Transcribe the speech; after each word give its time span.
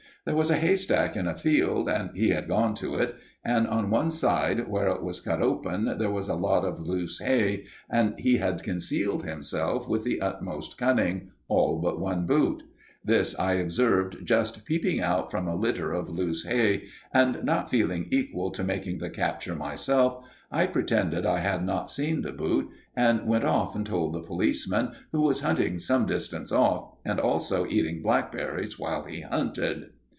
There 0.23 0.35
was 0.35 0.51
a 0.51 0.55
haystack 0.57 1.15
in 1.17 1.25
a 1.25 1.33
field, 1.35 1.89
and 1.89 2.15
he 2.15 2.29
had 2.29 2.47
gone 2.47 2.75
to 2.75 2.93
it, 2.93 3.15
and 3.43 3.65
on 3.65 3.89
one 3.89 4.11
side, 4.11 4.67
where 4.69 4.87
it 4.89 5.01
was 5.01 5.19
cut 5.19 5.41
open, 5.41 5.97
there 5.97 6.11
was 6.11 6.29
a 6.29 6.35
lot 6.35 6.63
of 6.63 6.79
loose 6.79 7.17
hay, 7.19 7.63
and 7.89 8.13
he 8.19 8.37
had 8.37 8.61
concealed 8.61 9.23
himself 9.25 9.89
with 9.89 10.03
the 10.03 10.21
utmost 10.21 10.77
cunning, 10.77 11.31
all 11.47 11.79
but 11.79 11.99
one 11.99 12.27
boot. 12.27 12.61
This 13.03 13.33
I 13.39 13.53
observed 13.53 14.17
just 14.23 14.63
peeping 14.63 15.01
out 15.01 15.31
from 15.31 15.47
a 15.47 15.55
litter 15.55 15.91
of 15.91 16.07
loose 16.07 16.43
hay, 16.45 16.83
and 17.11 17.43
not 17.43 17.71
feeling 17.71 18.05
equal 18.11 18.51
to 18.51 18.63
making 18.63 18.99
the 18.99 19.09
capture 19.09 19.55
myself, 19.55 20.23
I 20.51 20.67
pretended 20.67 21.25
I 21.25 21.39
had 21.39 21.65
not 21.65 21.89
seen 21.89 22.21
the 22.21 22.31
boot, 22.31 22.69
and 22.95 23.25
went 23.25 23.43
off 23.43 23.75
and 23.75 23.87
told 23.87 24.13
the 24.13 24.21
policeman, 24.21 24.91
who 25.11 25.21
was 25.21 25.39
hunting 25.39 25.79
some 25.79 26.05
distance 26.05 26.51
off, 26.51 26.93
and 27.03 27.19
also 27.19 27.65
eating 27.65 28.03
blackberries 28.03 28.77
while 28.77 29.05
he 29.05 29.21
hunted. 29.21 29.87